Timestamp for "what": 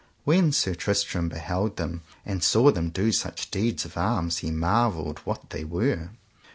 5.25-5.51